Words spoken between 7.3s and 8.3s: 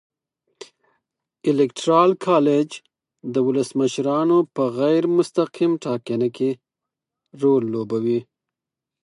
رول لوبوي.